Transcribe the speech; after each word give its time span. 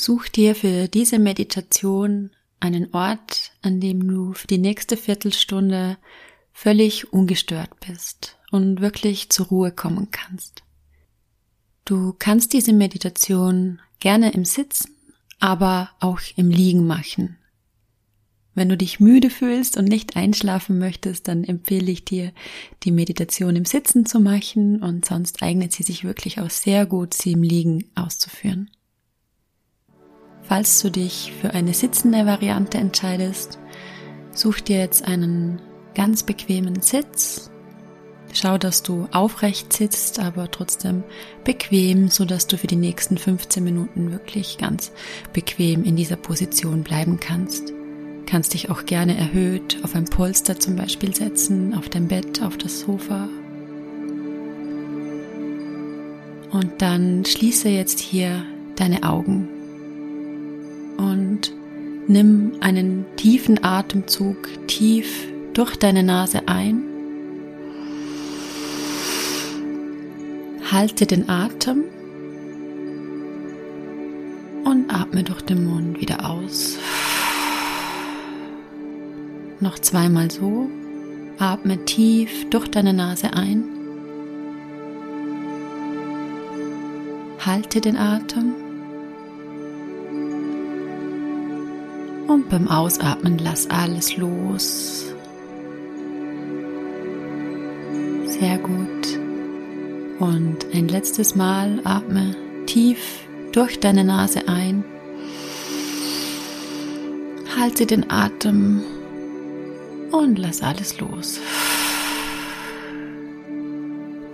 Such 0.00 0.28
dir 0.30 0.54
für 0.54 0.88
diese 0.88 1.18
Meditation 1.18 2.30
einen 2.58 2.94
Ort, 2.94 3.52
an 3.60 3.80
dem 3.80 4.08
du 4.08 4.32
für 4.32 4.46
die 4.46 4.56
nächste 4.56 4.96
Viertelstunde 4.96 5.98
völlig 6.54 7.12
ungestört 7.12 7.68
bist 7.86 8.38
und 8.50 8.80
wirklich 8.80 9.28
zur 9.28 9.48
Ruhe 9.48 9.72
kommen 9.72 10.10
kannst. 10.10 10.62
Du 11.84 12.14
kannst 12.18 12.54
diese 12.54 12.72
Meditation 12.72 13.78
gerne 13.98 14.32
im 14.32 14.46
Sitzen, 14.46 14.88
aber 15.38 15.90
auch 16.00 16.20
im 16.34 16.48
Liegen 16.48 16.86
machen. 16.86 17.36
Wenn 18.54 18.70
du 18.70 18.78
dich 18.78 19.00
müde 19.00 19.28
fühlst 19.28 19.76
und 19.76 19.84
nicht 19.84 20.16
einschlafen 20.16 20.78
möchtest, 20.78 21.28
dann 21.28 21.44
empfehle 21.44 21.90
ich 21.90 22.06
dir, 22.06 22.32
die 22.84 22.90
Meditation 22.90 23.54
im 23.54 23.66
Sitzen 23.66 24.06
zu 24.06 24.18
machen 24.18 24.82
und 24.82 25.04
sonst 25.04 25.42
eignet 25.42 25.72
sie 25.72 25.82
sich 25.82 26.04
wirklich 26.04 26.40
auch 26.40 26.48
sehr 26.48 26.86
gut, 26.86 27.12
sie 27.12 27.32
im 27.32 27.42
Liegen 27.42 27.90
auszuführen. 27.94 28.70
Falls 30.50 30.82
du 30.82 30.90
dich 30.90 31.32
für 31.40 31.54
eine 31.54 31.72
sitzende 31.72 32.26
Variante 32.26 32.76
entscheidest, 32.76 33.60
such 34.32 34.58
dir 34.58 34.80
jetzt 34.80 35.04
einen 35.04 35.62
ganz 35.94 36.24
bequemen 36.24 36.82
Sitz. 36.82 37.52
Schau, 38.32 38.58
dass 38.58 38.82
du 38.82 39.06
aufrecht 39.12 39.72
sitzt, 39.72 40.18
aber 40.18 40.50
trotzdem 40.50 41.04
bequem, 41.44 42.08
so 42.08 42.24
dass 42.24 42.48
du 42.48 42.58
für 42.58 42.66
die 42.66 42.74
nächsten 42.74 43.16
15 43.16 43.62
Minuten 43.62 44.10
wirklich 44.10 44.58
ganz 44.58 44.90
bequem 45.32 45.84
in 45.84 45.94
dieser 45.94 46.16
Position 46.16 46.82
bleiben 46.82 47.20
kannst. 47.20 47.72
Kannst 48.26 48.52
dich 48.52 48.70
auch 48.70 48.86
gerne 48.86 49.16
erhöht 49.16 49.78
auf 49.84 49.94
ein 49.94 50.06
Polster 50.06 50.58
zum 50.58 50.74
Beispiel 50.74 51.14
setzen, 51.14 51.74
auf 51.74 51.88
dein 51.88 52.08
Bett, 52.08 52.42
auf 52.42 52.58
das 52.58 52.80
Sofa. 52.80 53.28
Und 56.50 56.72
dann 56.78 57.24
schließe 57.24 57.68
jetzt 57.68 58.00
hier 58.00 58.42
deine 58.74 59.04
Augen 59.04 59.48
und 61.00 61.52
nimm 62.08 62.52
einen 62.60 63.06
tiefen 63.16 63.64
Atemzug 63.64 64.36
tief 64.66 65.28
durch 65.54 65.76
deine 65.76 66.02
Nase 66.02 66.46
ein. 66.46 66.82
Halte 70.70 71.06
den 71.06 71.28
Atem 71.28 71.84
und 74.64 74.92
atme 74.92 75.24
durch 75.24 75.42
den 75.42 75.64
Mund 75.64 76.00
wieder 76.00 76.30
aus. 76.30 76.78
Noch 79.58 79.78
zweimal 79.78 80.30
so. 80.30 80.68
Atme 81.38 81.84
tief 81.86 82.48
durch 82.50 82.68
deine 82.68 82.92
Nase 82.92 83.32
ein. 83.32 83.64
Halte 87.44 87.80
den 87.80 87.96
Atem 87.96 88.69
Und 92.30 92.48
beim 92.48 92.68
Ausatmen 92.68 93.38
lass 93.38 93.68
alles 93.70 94.16
los. 94.16 95.04
Sehr 98.24 98.56
gut. 98.58 99.18
Und 100.20 100.58
ein 100.72 100.86
letztes 100.86 101.34
Mal 101.34 101.80
atme 101.82 102.36
tief 102.66 103.26
durch 103.50 103.80
deine 103.80 104.04
Nase 104.04 104.46
ein. 104.46 104.84
Halte 107.58 107.84
den 107.84 108.08
Atem 108.12 108.82
und 110.12 110.38
lass 110.38 110.62
alles 110.62 111.00
los. 111.00 111.40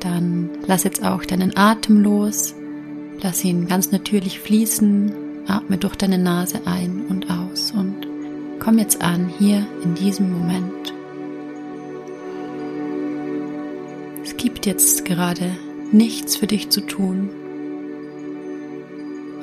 Dann 0.00 0.50
lass 0.66 0.84
jetzt 0.84 1.02
auch 1.02 1.24
deinen 1.24 1.56
Atem 1.56 2.02
los. 2.02 2.54
Lass 3.22 3.42
ihn 3.42 3.66
ganz 3.66 3.90
natürlich 3.90 4.38
fließen. 4.38 5.14
Atme 5.48 5.78
durch 5.78 5.96
deine 5.96 6.18
Nase 6.18 6.60
ein 6.66 7.06
und 7.08 7.15
komm 8.66 8.78
jetzt 8.78 9.00
an 9.00 9.28
hier 9.38 9.64
in 9.84 9.94
diesem 9.94 10.32
Moment. 10.32 10.92
Es 14.24 14.36
gibt 14.36 14.66
jetzt 14.66 15.04
gerade 15.04 15.52
nichts 15.92 16.36
für 16.36 16.48
dich 16.48 16.68
zu 16.70 16.80
tun, 16.80 17.30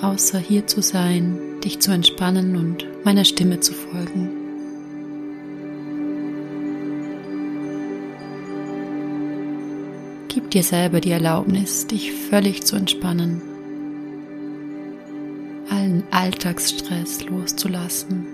außer 0.02 0.40
hier 0.40 0.68
zu 0.68 0.82
sein, 0.82 1.38
dich 1.64 1.80
zu 1.80 1.94
entspannen 1.94 2.58
und 2.58 2.86
meiner 3.06 3.24
Stimme 3.24 3.62
zu 3.62 3.72
folgen. 3.72 4.30
Gib 10.28 10.52
dir 10.52 10.64
selber 10.64 11.00
die 11.00 11.12
Erlaubnis, 11.12 11.88
dich 11.88 12.12
völlig 12.12 12.66
zu 12.66 12.76
entspannen 12.76 13.42
allen 15.70 16.04
Alltagsstress 16.12 17.26
loszulassen 17.26 18.33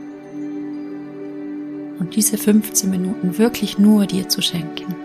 und 2.09 2.16
diese 2.16 2.40
15 2.40 2.90
Minuten 2.90 3.38
wirklich 3.38 3.78
nur 3.78 4.08
dir 4.08 4.28
zu 4.28 4.42
schenken. 4.42 4.96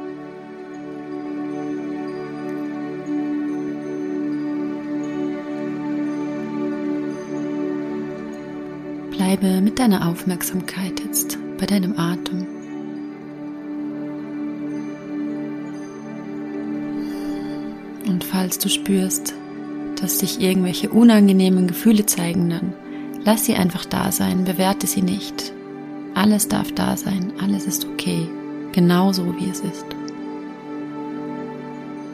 Bleibe 9.10 9.60
mit 9.60 9.78
deiner 9.78 10.08
Aufmerksamkeit 10.08 10.98
jetzt 11.04 11.36
bei 11.58 11.66
deinem 11.66 11.98
Atem. 11.98 12.46
Und 18.06 18.24
falls 18.24 18.58
du 18.58 18.70
spürst, 18.70 19.34
dass 20.00 20.20
sich 20.20 20.40
irgendwelche 20.40 20.88
unangenehmen 20.88 21.66
Gefühle 21.66 22.06
zeigen, 22.06 22.48
dann 22.48 22.72
lass 23.26 23.44
sie 23.44 23.56
einfach 23.56 23.84
da 23.84 24.10
sein, 24.10 24.44
bewerte 24.44 24.86
sie 24.86 25.02
nicht. 25.02 25.53
Alles 26.14 26.48
darf 26.48 26.72
da 26.72 26.96
sein, 26.96 27.32
alles 27.42 27.66
ist 27.66 27.86
okay, 27.86 28.28
genauso 28.72 29.34
wie 29.38 29.50
es 29.50 29.60
ist. 29.60 29.86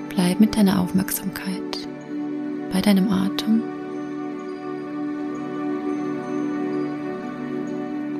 Bleib 0.08 0.40
mit 0.40 0.56
deiner 0.56 0.80
Aufmerksamkeit 0.80 1.88
bei 2.72 2.80
deinem 2.80 3.10
Atem 3.10 3.62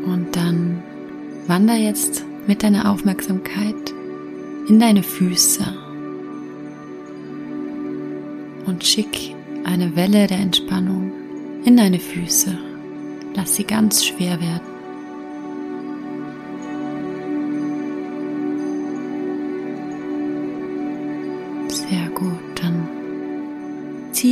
und 0.05 0.29
dann 0.33 0.83
wander 1.47 1.77
jetzt 1.77 2.25
mit 2.47 2.63
deiner 2.63 2.91
Aufmerksamkeit 2.91 3.95
in 4.69 4.79
deine 4.79 5.03
Füße 5.03 5.65
und 8.67 8.85
schick 8.85 9.35
eine 9.65 9.97
Welle 9.97 10.27
der 10.27 10.39
Entspannung 10.39 11.13
in 11.65 11.77
deine 11.77 11.99
Füße. 11.99 12.57
Lass 13.35 13.57
sie 13.57 13.65
ganz 13.65 14.05
schwer 14.05 14.41
werden. 14.41 14.70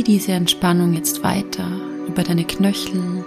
Diese 0.09 0.31
Entspannung 0.31 0.93
jetzt 0.93 1.23
weiter 1.23 1.69
über 2.07 2.23
deine 2.23 2.43
Knöchel, 2.43 3.23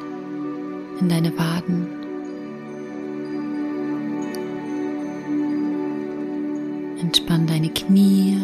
in 0.99 1.09
deine 1.09 1.33
Waden. 1.39 1.87
Entspann 7.01 7.47
deine 7.47 7.69
Knie, 7.69 8.37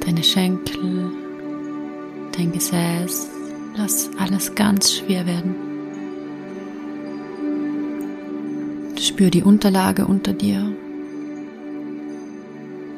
deine 0.00 0.24
Schenkel, 0.24 1.10
dein 2.34 2.52
Gesäß. 2.52 3.28
Lass 3.76 4.08
alles 4.18 4.54
ganz 4.54 4.94
schwer 4.94 5.26
werden. 5.26 5.54
Spür 8.98 9.28
die 9.28 9.42
Unterlage 9.42 10.06
unter 10.06 10.32
dir 10.32 10.74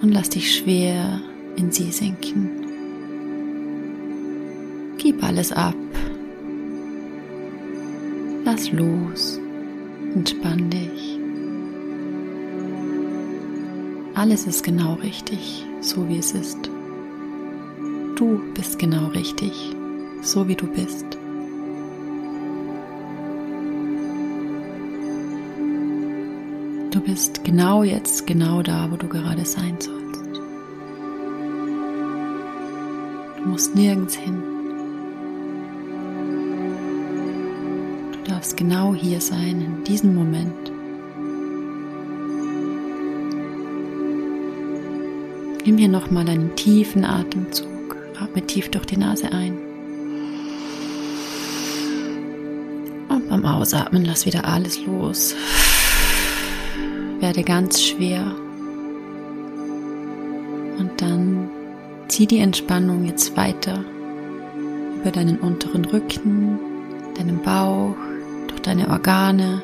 und 0.00 0.12
lass 0.12 0.31
dich 0.31 0.56
schwer 0.56 1.20
in 1.56 1.70
sie 1.70 1.91
sinken. 1.91 2.50
Gib 4.99 5.23
alles 5.23 5.52
ab. 5.52 5.75
Lass 8.44 8.73
los. 8.73 9.40
Entspann 10.14 10.70
dich. 10.70 11.19
Alles 14.14 14.46
ist 14.46 14.64
genau 14.64 14.94
richtig, 14.94 15.64
so 15.81 16.08
wie 16.08 16.19
es 16.19 16.32
ist. 16.32 16.58
Du 18.17 18.40
bist 18.55 18.78
genau 18.78 19.06
richtig, 19.08 19.52
so 20.23 20.49
wie 20.49 20.56
du 20.56 20.67
bist. 20.67 21.19
Du 26.90 27.00
bist 27.00 27.44
genau 27.44 27.82
jetzt, 27.82 28.26
genau 28.26 28.62
da, 28.62 28.90
wo 28.90 28.96
du 28.96 29.08
gerade 29.08 29.44
sein 29.44 29.76
sollst. 29.79 30.40
Du 33.37 33.49
musst 33.49 33.75
nirgends 33.75 34.14
hin. 34.14 34.43
Du 38.12 38.31
darfst 38.31 38.56
genau 38.56 38.94
hier 38.94 39.20
sein, 39.20 39.61
in 39.61 39.85
diesem 39.85 40.14
Moment. 40.14 40.73
Nimm 45.64 45.79
hier 45.79 45.88
nochmal 45.88 46.29
einen 46.29 46.56
tiefen 46.56 47.05
Atemzug 47.05 47.79
Atme 48.20 48.43
tief 48.43 48.70
durch 48.70 48.87
die 48.87 48.96
Nase 48.96 49.31
ein. 49.32 49.56
Und 53.08 53.29
beim 53.29 53.44
Ausatmen 53.44 54.05
lass 54.05 54.26
wieder 54.26 54.44
alles 54.44 54.85
los. 54.85 55.35
Werde 57.20 57.43
ganz 57.43 57.82
schwer. 57.82 58.35
Und 60.79 60.91
dann 60.99 61.50
zieh 62.09 62.26
die 62.26 62.38
Entspannung 62.38 63.05
jetzt 63.06 63.37
weiter 63.37 63.85
über 65.00 65.11
deinen 65.11 65.38
unteren 65.38 65.85
Rücken, 65.85 66.59
deinen 67.17 67.43
Bauch, 67.43 67.97
durch 68.47 68.61
deine 68.62 68.88
Organe, 68.88 69.62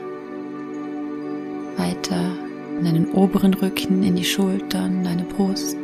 weiter 1.76 2.32
in 2.78 2.84
deinen 2.84 3.12
oberen 3.12 3.54
Rücken, 3.54 4.02
in 4.02 4.16
die 4.16 4.24
Schultern, 4.24 5.04
deine 5.04 5.24
Brust. 5.24 5.76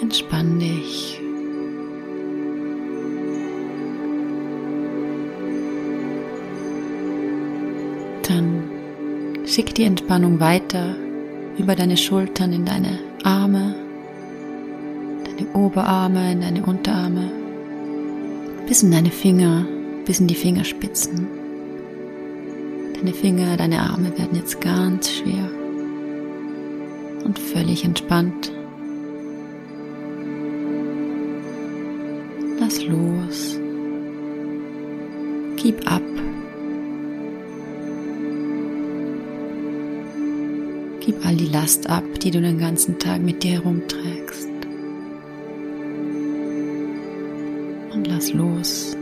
Entspann 0.00 0.58
dich. 0.58 1.15
Dann 8.36 9.46
schick 9.46 9.74
die 9.74 9.84
Entspannung 9.84 10.40
weiter 10.40 10.94
über 11.56 11.74
deine 11.74 11.96
Schultern 11.96 12.52
in 12.52 12.66
deine 12.66 12.98
Arme, 13.24 13.74
deine 15.24 15.48
Oberarme, 15.54 16.32
in 16.32 16.42
deine 16.42 16.62
Unterarme, 16.62 17.30
bis 18.68 18.82
in 18.82 18.90
deine 18.90 19.10
Finger, 19.10 19.66
bis 20.04 20.20
in 20.20 20.26
die 20.26 20.34
Fingerspitzen. 20.34 21.26
Deine 22.96 23.14
Finger, 23.14 23.56
deine 23.56 23.80
Arme 23.80 24.12
werden 24.18 24.36
jetzt 24.36 24.60
ganz 24.60 25.10
schwer 25.10 25.48
und 27.24 27.38
völlig 27.38 27.86
entspannt. 27.86 28.52
Lass 32.60 32.84
los. 32.84 33.58
Gib 35.56 35.90
ab. 35.90 36.02
Gib 41.06 41.24
all 41.24 41.36
die 41.36 41.46
Last 41.46 41.88
ab, 41.88 42.02
die 42.20 42.32
du 42.32 42.40
den 42.40 42.58
ganzen 42.58 42.98
Tag 42.98 43.22
mit 43.22 43.44
dir 43.44 43.52
herumträgst. 43.52 44.48
Und 47.94 48.08
lass 48.08 48.32
los. 48.32 48.96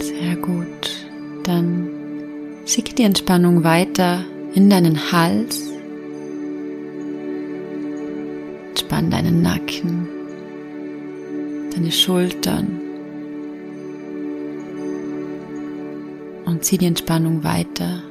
Sehr 0.00 0.34
gut. 0.34 1.06
Dann 1.44 1.88
schicke 2.66 2.92
die 2.92 3.04
Entspannung 3.04 3.62
weiter 3.62 4.24
in 4.52 4.68
deinen 4.68 5.12
Hals. 5.12 5.62
Entspann 8.70 9.10
deinen 9.12 9.42
Nacken, 9.42 10.08
deine 11.72 11.92
Schultern. 11.92 12.80
Und 16.46 16.64
zieh 16.64 16.78
die 16.78 16.86
Entspannung 16.86 17.44
weiter 17.44 18.02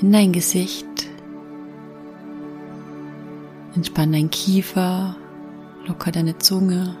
in 0.00 0.12
dein 0.12 0.32
Gesicht. 0.32 0.86
Entspann 3.74 4.12
dein 4.12 4.30
Kiefer, 4.30 5.16
locker 5.86 6.12
deine 6.12 6.38
Zunge. 6.38 6.96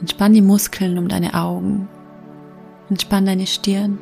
Entspann 0.00 0.32
die 0.32 0.42
Muskeln 0.42 0.98
um 0.98 1.08
deine 1.08 1.34
Augen. 1.34 1.88
Entspann 2.90 3.26
deine 3.26 3.46
Stirn. 3.46 3.98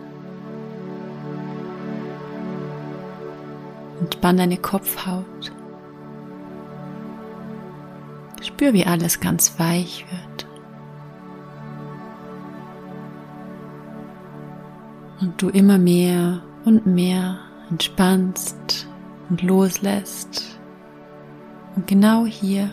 Entspann 4.01 4.37
deine 4.37 4.57
Kopfhaut. 4.57 5.53
Spür, 8.43 8.73
wie 8.73 8.85
alles 8.85 9.21
ganz 9.21 9.59
weich 9.59 10.05
wird. 10.11 10.47
Und 15.21 15.41
du 15.41 15.49
immer 15.49 15.79
mehr 15.79 16.43
und 16.65 16.87
mehr 16.87 17.39
entspannst 17.71 18.87
und 19.31 19.43
loslässt. 19.43 20.59
Und 21.75 21.87
genau 21.87 22.27
hier, 22.27 22.71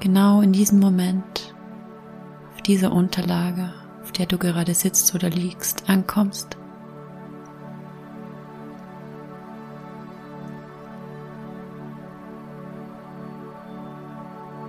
genau 0.00 0.40
in 0.40 0.52
diesem 0.52 0.78
Moment, 0.78 1.54
auf 2.54 2.62
dieser 2.62 2.92
Unterlage, 2.92 3.72
auf 4.02 4.12
der 4.12 4.26
du 4.26 4.38
gerade 4.38 4.74
sitzt 4.74 5.14
oder 5.14 5.28
liegst, 5.28 5.88
ankommst. 5.88 6.56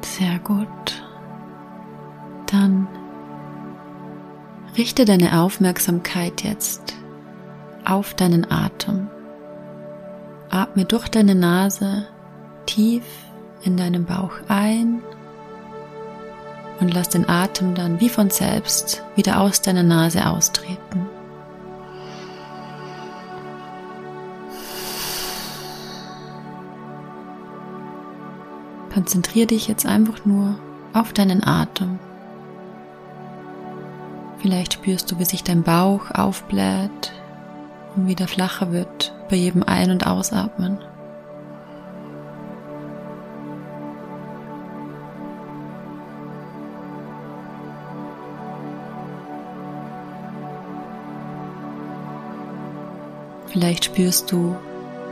Sehr 0.01 0.39
gut. 0.39 1.03
Dann 2.47 2.88
richte 4.75 5.06
deine 5.06 5.39
Aufmerksamkeit 5.39 6.44
jetzt 6.44 6.98
auf 7.89 8.13
deinen 8.13 8.50
Atem. 8.51 9.07
Atme 10.50 10.86
durch 10.86 11.07
deine 11.09 11.36
Nase 11.36 12.07
tief 12.65 13.03
in 13.63 13.77
deinen 13.77 14.06
Bauch 14.06 14.31
ein 14.47 15.01
und 16.80 16.94
lass 16.94 17.09
den 17.09 17.27
Atem 17.27 17.75
dann 17.75 18.00
wie 18.00 18.09
von 18.09 18.30
selbst 18.30 19.03
wieder 19.15 19.41
aus 19.41 19.62
deiner 19.62 19.83
Nase 19.83 20.27
austreten. 20.27 21.07
Konzentriere 28.94 29.47
dich 29.47 29.68
jetzt 29.68 29.85
einfach 29.85 30.25
nur 30.25 30.56
auf 30.94 31.13
deinen 31.13 31.44
Atem. 31.44 32.00
Vielleicht 34.39 34.74
spürst 34.74 35.12
du, 35.12 35.19
wie 35.19 35.25
sich 35.25 35.44
dein 35.44 35.63
Bauch 35.63 36.12
aufbläht, 36.12 37.12
und 37.99 38.07
wieder 38.07 38.27
flacher 38.27 38.71
wird 38.71 39.13
bei 39.29 39.35
jedem 39.35 39.63
Ein- 39.63 39.91
und 39.91 40.07
Ausatmen. 40.07 40.77
Vielleicht 53.47 53.85
spürst 53.85 54.31
du, 54.31 54.55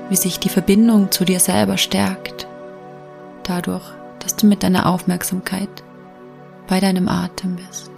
wie 0.09 0.15
sich 0.15 0.39
die 0.39 0.49
Verbindung 0.49 1.11
zu 1.11 1.25
dir 1.25 1.39
selber 1.39 1.77
stärkt, 1.77 2.47
dadurch, 3.43 3.83
dass 4.19 4.35
du 4.35 4.45
mit 4.45 4.63
deiner 4.63 4.85
Aufmerksamkeit 4.85 5.69
bei 6.67 6.79
deinem 6.79 7.09
Atem 7.09 7.55
bist. 7.55 7.96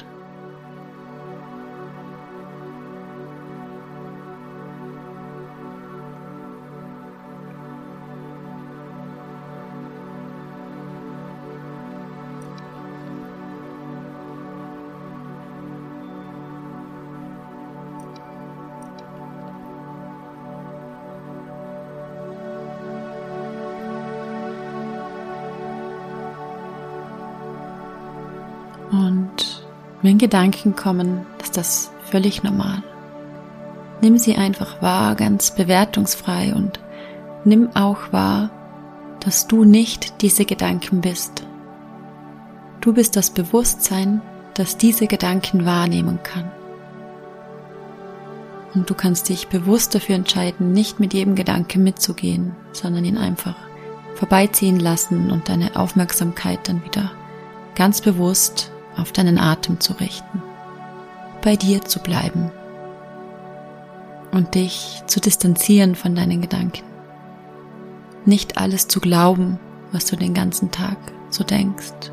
Und 28.91 29.63
wenn 30.01 30.17
Gedanken 30.17 30.75
kommen, 30.75 31.25
ist 31.41 31.57
das 31.57 31.91
völlig 32.05 32.43
normal. 32.43 32.83
Nimm 34.01 34.17
sie 34.17 34.35
einfach 34.35 34.81
wahr, 34.81 35.15
ganz 35.15 35.51
bewertungsfrei 35.51 36.53
und 36.55 36.79
nimm 37.43 37.75
auch 37.75 38.11
wahr, 38.11 38.49
dass 39.19 39.47
du 39.47 39.65
nicht 39.65 40.21
diese 40.21 40.45
Gedanken 40.45 41.01
bist. 41.01 41.43
Du 42.81 42.93
bist 42.93 43.17
das 43.17 43.29
Bewusstsein, 43.29 44.21
das 44.53 44.77
diese 44.77 45.07
Gedanken 45.07 45.65
wahrnehmen 45.65 46.19
kann. 46.23 46.49
Und 48.73 48.89
du 48.89 48.93
kannst 48.93 49.29
dich 49.29 49.47
bewusst 49.47 49.95
dafür 49.95 50.15
entscheiden, 50.15 50.71
nicht 50.71 50.99
mit 50.99 51.13
jedem 51.13 51.35
Gedanke 51.35 51.79
mitzugehen, 51.79 52.55
sondern 52.71 53.03
ihn 53.03 53.17
einfach 53.17 53.55
vorbeiziehen 54.15 54.79
lassen 54.79 55.31
und 55.31 55.49
deine 55.49 55.75
Aufmerksamkeit 55.75 56.67
dann 56.67 56.83
wieder 56.85 57.11
ganz 57.75 58.01
bewusst 58.01 58.71
auf 58.97 59.11
deinen 59.11 59.37
Atem 59.37 59.79
zu 59.79 59.93
richten, 59.93 60.41
bei 61.41 61.55
dir 61.55 61.83
zu 61.83 61.99
bleiben 61.99 62.51
und 64.31 64.55
dich 64.55 65.03
zu 65.07 65.19
distanzieren 65.19 65.95
von 65.95 66.15
deinen 66.15 66.41
Gedanken. 66.41 66.83
Nicht 68.25 68.57
alles 68.57 68.87
zu 68.87 68.99
glauben, 68.99 69.59
was 69.91 70.05
du 70.05 70.15
den 70.15 70.33
ganzen 70.33 70.71
Tag 70.71 70.97
so 71.29 71.43
denkst. 71.43 72.11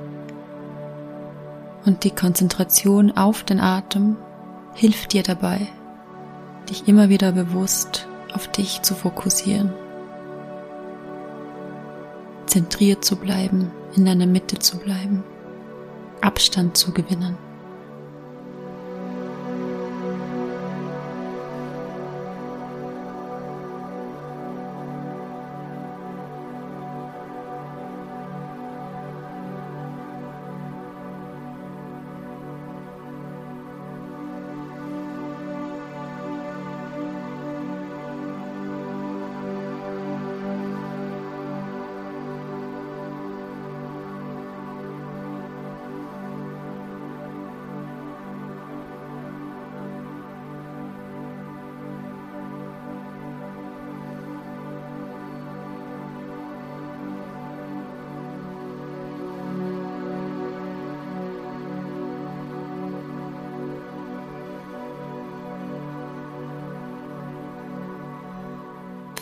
Und 1.85 2.05
die 2.05 2.11
Konzentration 2.11 3.17
auf 3.17 3.43
den 3.43 3.61
Atem 3.61 4.17
hilft 4.75 5.13
dir 5.13 5.23
dabei, 5.23 5.67
dich 6.71 6.89
immer 6.89 7.09
wieder 7.09 7.33
bewusst 7.33 8.09
auf 8.33 8.49
dich 8.49 8.83
zu 8.83 8.95
fokussieren. 8.95 9.73
zentriert 12.47 13.05
zu 13.05 13.17
bleiben, 13.17 13.71
in 13.97 14.07
deiner 14.07 14.25
Mitte 14.25 14.59
zu 14.59 14.79
bleiben, 14.79 15.23
Abstand 16.27 16.77
zu 16.77 16.93
gewinnen. 16.93 17.46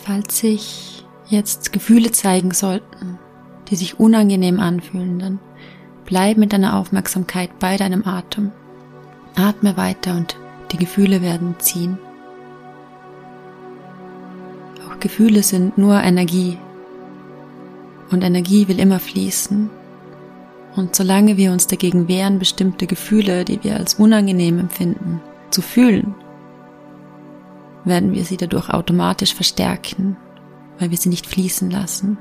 Falls 0.05 0.37
sich 0.37 1.03
jetzt 1.29 1.73
Gefühle 1.73 2.11
zeigen 2.11 2.51
sollten, 2.51 3.17
die 3.69 3.75
sich 3.75 3.99
unangenehm 3.99 4.59
anfühlen, 4.59 5.17
dann 5.17 5.39
bleib 6.05 6.37
mit 6.37 6.53
deiner 6.53 6.77
Aufmerksamkeit 6.77 7.57
bei 7.57 7.75
deinem 7.75 8.05
Atem. 8.05 8.51
Atme 9.35 9.77
weiter 9.77 10.15
und 10.15 10.37
die 10.71 10.77
Gefühle 10.77 11.23
werden 11.23 11.55
ziehen. 11.57 11.97
Auch 14.87 14.99
Gefühle 14.99 15.41
sind 15.41 15.79
nur 15.79 15.99
Energie. 15.99 16.59
Und 18.11 18.23
Energie 18.23 18.67
will 18.67 18.79
immer 18.79 18.99
fließen. 18.99 19.71
Und 20.75 20.95
solange 20.95 21.35
wir 21.35 21.51
uns 21.51 21.65
dagegen 21.65 22.07
wehren, 22.07 22.37
bestimmte 22.37 22.85
Gefühle, 22.85 23.43
die 23.43 23.63
wir 23.63 23.77
als 23.77 23.95
unangenehm 23.95 24.59
empfinden, 24.59 25.19
zu 25.49 25.63
fühlen, 25.63 26.13
werden 27.85 28.13
wir 28.13 28.25
sie 28.25 28.37
dadurch 28.37 28.69
automatisch 28.69 29.33
verstärken, 29.33 30.17
weil 30.79 30.91
wir 30.91 30.97
sie 30.97 31.09
nicht 31.09 31.27
fließen 31.27 31.69
lassen. 31.69 32.17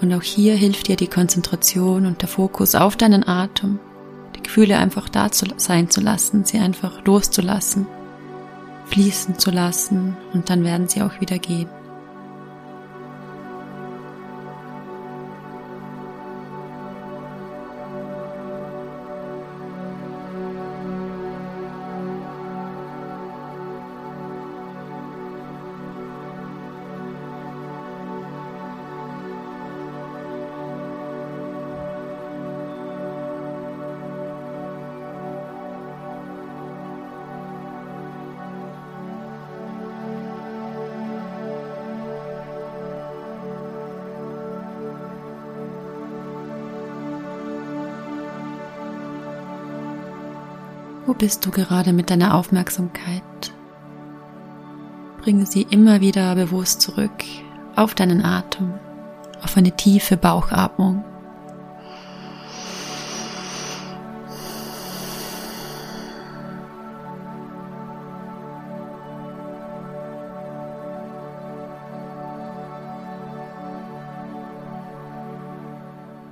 Und 0.00 0.12
auch 0.12 0.22
hier 0.22 0.54
hilft 0.54 0.88
dir 0.88 0.96
die 0.96 1.06
Konzentration 1.06 2.04
und 2.04 2.20
der 2.20 2.28
Fokus 2.28 2.74
auf 2.74 2.96
deinen 2.96 3.26
Atem, 3.26 3.78
die 4.36 4.42
Gefühle 4.42 4.76
einfach 4.76 5.08
da 5.08 5.30
zu 5.32 5.46
sein 5.56 5.88
zu 5.88 6.00
lassen, 6.00 6.44
sie 6.44 6.58
einfach 6.58 7.04
loszulassen, 7.04 7.86
fließen 8.86 9.38
zu 9.38 9.50
lassen 9.50 10.16
und 10.34 10.50
dann 10.50 10.64
werden 10.64 10.88
sie 10.88 11.02
auch 11.02 11.20
wieder 11.20 11.38
gehen. 11.38 11.68
Wo 51.06 51.14
bist 51.14 51.46
du 51.46 51.52
gerade 51.52 51.92
mit 51.92 52.10
deiner 52.10 52.34
Aufmerksamkeit? 52.34 53.22
Bringe 55.22 55.46
sie 55.46 55.62
immer 55.70 56.00
wieder 56.00 56.34
bewusst 56.34 56.80
zurück 56.80 57.12
auf 57.76 57.94
deinen 57.94 58.24
Atem, 58.24 58.74
auf 59.40 59.56
eine 59.56 59.70
tiefe 59.70 60.16
Bauchatmung. 60.16 61.04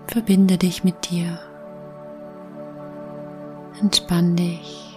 Verbinde 0.09 0.59
dich 0.59 0.83
mit 0.83 1.11
dir. 1.11 1.39
Entspann 3.85 4.35
dich. 4.35 4.94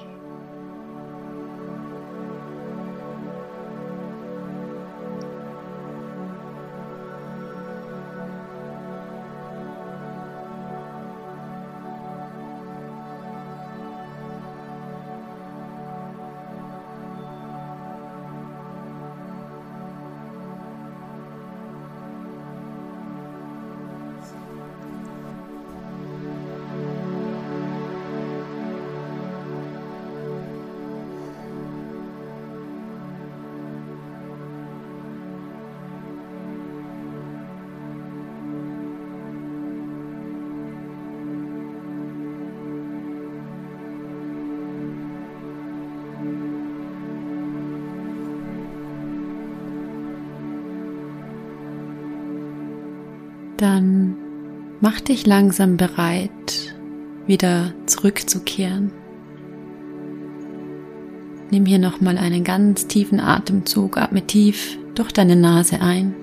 Dann 53.57 54.15
mach 54.79 55.01
dich 55.01 55.25
langsam 55.25 55.77
bereit, 55.77 56.75
wieder 57.25 57.73
zurückzukehren. 57.85 58.91
Nimm 61.49 61.65
hier 61.65 61.79
nochmal 61.79 62.17
einen 62.17 62.43
ganz 62.43 62.87
tiefen 62.87 63.19
Atemzug, 63.19 63.97
atme 63.97 64.21
tief 64.25 64.77
durch 64.95 65.11
deine 65.11 65.35
Nase 65.35 65.81
ein, 65.81 66.15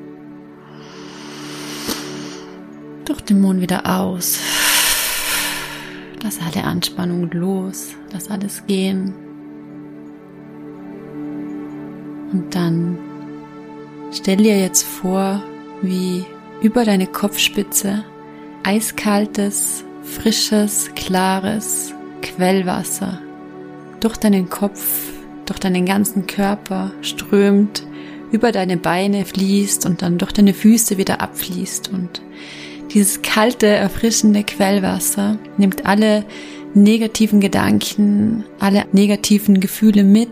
durch 3.04 3.20
den 3.22 3.40
Mund 3.40 3.60
wieder 3.60 3.86
aus. 3.98 4.38
Lass 6.22 6.38
alle 6.40 6.64
Anspannung 6.64 7.30
los, 7.32 7.94
lass 8.12 8.30
alles 8.30 8.66
gehen. 8.66 9.14
Und 12.32 12.54
dann 12.54 12.98
stell 14.10 14.38
dir 14.38 14.58
jetzt 14.58 14.82
vor, 14.82 15.42
wie 15.82 16.24
über 16.64 16.86
deine 16.86 17.06
Kopfspitze 17.06 18.04
eiskaltes, 18.62 19.84
frisches, 20.02 20.90
klares 20.96 21.92
Quellwasser 22.22 23.20
durch 24.00 24.16
deinen 24.16 24.48
Kopf, 24.48 25.12
durch 25.44 25.58
deinen 25.60 25.84
ganzen 25.84 26.26
Körper 26.26 26.90
strömt, 27.02 27.86
über 28.32 28.50
deine 28.50 28.78
Beine 28.78 29.26
fließt 29.26 29.84
und 29.84 30.00
dann 30.00 30.16
durch 30.16 30.32
deine 30.32 30.54
Füße 30.54 30.96
wieder 30.96 31.20
abfließt. 31.20 31.92
Und 31.92 32.22
dieses 32.94 33.20
kalte, 33.20 33.66
erfrischende 33.66 34.42
Quellwasser 34.42 35.36
nimmt 35.58 35.84
alle 35.84 36.24
negativen 36.72 37.40
Gedanken, 37.40 38.42
alle 38.58 38.86
negativen 38.92 39.60
Gefühle 39.60 40.02
mit. 40.02 40.30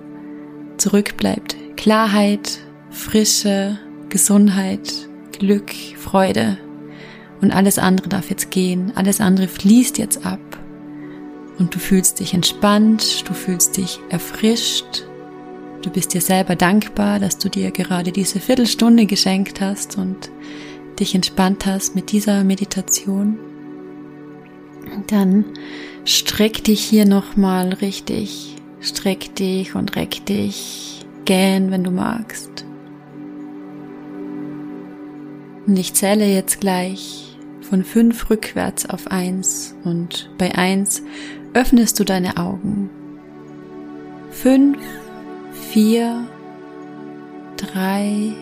Zurück 0.78 1.18
bleibt 1.18 1.56
Klarheit, 1.76 2.58
Frische, 2.90 3.78
Gesundheit, 4.08 5.11
Glück, 5.32 5.72
Freude 5.96 6.58
und 7.40 7.50
alles 7.50 7.78
andere 7.78 8.08
darf 8.08 8.30
jetzt 8.30 8.50
gehen, 8.50 8.92
alles 8.94 9.20
andere 9.20 9.48
fließt 9.48 9.98
jetzt 9.98 10.24
ab 10.24 10.40
und 11.58 11.74
du 11.74 11.78
fühlst 11.78 12.20
dich 12.20 12.34
entspannt, 12.34 13.28
du 13.28 13.34
fühlst 13.34 13.76
dich 13.76 14.00
erfrischt, 14.10 15.04
du 15.82 15.90
bist 15.90 16.14
dir 16.14 16.20
selber 16.20 16.56
dankbar, 16.56 17.18
dass 17.18 17.38
du 17.38 17.48
dir 17.48 17.70
gerade 17.70 18.12
diese 18.12 18.40
Viertelstunde 18.40 19.06
geschenkt 19.06 19.60
hast 19.60 19.98
und 19.98 20.30
dich 21.00 21.14
entspannt 21.14 21.66
hast 21.66 21.94
mit 21.94 22.12
dieser 22.12 22.44
Meditation, 22.44 23.38
dann 25.06 25.44
streck 26.04 26.64
dich 26.64 26.80
hier 26.84 27.06
nochmal 27.06 27.72
richtig. 27.74 28.56
Streck 28.80 29.34
dich 29.36 29.76
und 29.76 29.94
reck 29.94 30.26
dich. 30.26 31.06
Gähn, 31.24 31.70
wenn 31.70 31.84
du 31.84 31.92
magst. 31.92 32.64
Und 35.72 35.78
ich 35.78 35.94
zähle 35.94 36.26
jetzt 36.26 36.60
gleich 36.60 37.34
von 37.62 37.82
fünf 37.82 38.28
rückwärts 38.28 38.84
auf 38.84 39.06
eins. 39.10 39.74
Und 39.84 40.28
bei 40.36 40.54
eins 40.54 41.02
öffnest 41.54 41.98
du 41.98 42.04
deine 42.04 42.36
Augen. 42.36 42.90
Fünf, 44.30 44.76
vier, 45.70 46.26
drei, 47.56 48.34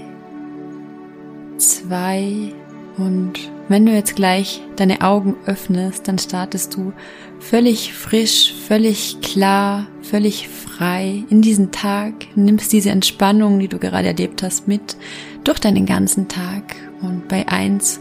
zwei. 1.57 2.53
Und 2.97 3.35
wenn 3.69 3.87
du 3.87 3.93
jetzt 3.93 4.17
gleich 4.17 4.61
deine 4.75 5.01
Augen 5.03 5.37
öffnest, 5.47 6.09
dann 6.09 6.19
startest 6.19 6.75
du 6.75 6.93
völlig 7.39 7.95
frisch, 7.95 8.53
völlig 8.67 9.21
klar, 9.21 9.87
völlig 10.03 10.49
frei 10.49 11.23
in 11.31 11.43
diesen 11.43 11.71
Tag, 11.71 12.13
nimmst 12.35 12.73
diese 12.73 12.91
Entspannung, 12.91 13.61
die 13.61 13.69
du 13.69 13.79
gerade 13.79 14.09
erlebt 14.09 14.43
hast, 14.43 14.67
mit 14.67 14.97
durch 15.45 15.61
deinen 15.61 15.87
ganzen 15.87 16.27
Tag 16.27 16.75
und 17.03 17.29
bei 17.29 17.47
eins 17.49 18.01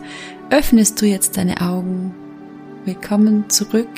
öffnest 0.50 1.02
du 1.02 1.06
jetzt 1.06 1.38
deine 1.38 1.62
Augen. 1.62 2.14
Willkommen 2.86 3.50
zurück. 3.50 3.90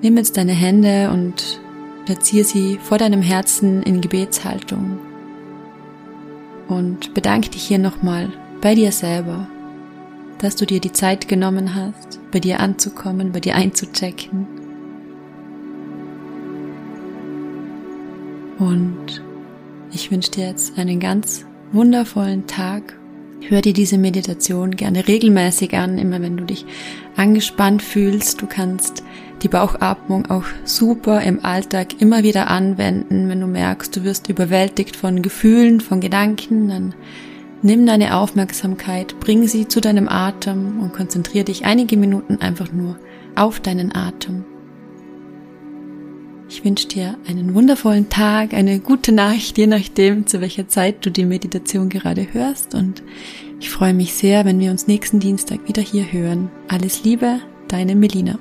Nimm 0.00 0.16
jetzt 0.16 0.36
deine 0.36 0.52
Hände 0.52 1.10
und 1.10 1.60
platziere 2.06 2.44
sie 2.44 2.78
vor 2.82 2.98
deinem 2.98 3.22
Herzen 3.22 3.82
in 3.82 4.00
Gebetshaltung 4.00 4.98
und 6.68 7.14
bedanke 7.14 7.50
dich 7.50 7.62
hier 7.62 7.78
nochmal 7.78 8.30
bei 8.60 8.74
dir 8.74 8.92
selber, 8.92 9.48
dass 10.38 10.56
du 10.56 10.66
dir 10.66 10.80
die 10.80 10.92
Zeit 10.92 11.28
genommen 11.28 11.74
hast, 11.74 12.20
bei 12.30 12.38
dir 12.40 12.60
anzukommen, 12.60 13.32
bei 13.32 13.40
dir 13.40 13.56
einzuchecken. 13.56 14.46
Und 18.58 19.22
ich 19.92 20.10
wünsche 20.10 20.30
dir 20.30 20.48
jetzt 20.48 20.78
einen 20.78 21.00
ganz 21.00 21.44
wundervollen 21.72 22.46
Tag. 22.46 22.94
Hör 23.40 23.60
dir 23.60 23.72
diese 23.72 23.98
Meditation 23.98 24.72
gerne 24.72 25.06
regelmäßig 25.06 25.74
an, 25.74 25.98
immer 25.98 26.20
wenn 26.20 26.36
du 26.36 26.44
dich 26.44 26.66
angespannt 27.16 27.82
fühlst. 27.82 28.42
Du 28.42 28.46
kannst 28.46 29.04
die 29.42 29.48
Bauchatmung 29.48 30.26
auch 30.30 30.44
super 30.64 31.22
im 31.22 31.44
Alltag 31.44 32.00
immer 32.00 32.22
wieder 32.22 32.48
anwenden, 32.48 33.28
wenn 33.28 33.40
du 33.40 33.46
merkst, 33.46 33.94
du 33.96 34.02
wirst 34.02 34.28
überwältigt 34.28 34.96
von 34.96 35.22
Gefühlen, 35.22 35.80
von 35.80 36.00
Gedanken, 36.00 36.68
dann 36.68 36.94
nimm 37.62 37.86
deine 37.86 38.16
Aufmerksamkeit, 38.16 39.18
bring 39.20 39.46
sie 39.46 39.68
zu 39.68 39.80
deinem 39.80 40.08
Atem 40.08 40.80
und 40.80 40.92
konzentriere 40.92 41.44
dich 41.44 41.64
einige 41.64 41.96
Minuten 41.96 42.38
einfach 42.40 42.72
nur 42.72 42.98
auf 43.36 43.60
deinen 43.60 43.94
Atem. 43.94 44.44
Ich 46.50 46.64
wünsche 46.64 46.88
dir 46.88 47.16
einen 47.28 47.54
wundervollen 47.54 48.08
Tag, 48.08 48.54
eine 48.54 48.80
gute 48.80 49.12
Nacht, 49.12 49.58
je 49.58 49.66
nachdem, 49.66 50.26
zu 50.26 50.40
welcher 50.40 50.66
Zeit 50.66 51.04
du 51.04 51.10
die 51.10 51.26
Meditation 51.26 51.90
gerade 51.90 52.32
hörst. 52.32 52.74
Und 52.74 53.02
ich 53.60 53.68
freue 53.68 53.92
mich 53.92 54.14
sehr, 54.14 54.46
wenn 54.46 54.58
wir 54.58 54.70
uns 54.70 54.86
nächsten 54.86 55.20
Dienstag 55.20 55.68
wieder 55.68 55.82
hier 55.82 56.10
hören. 56.10 56.50
Alles 56.68 57.04
Liebe, 57.04 57.40
deine 57.68 57.94
Melina. 57.94 58.38